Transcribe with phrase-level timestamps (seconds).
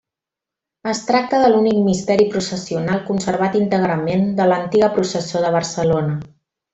[0.91, 6.17] Es tracta de l'únic misteri processional conservat íntegrament de l'antiga processó de Barcelona.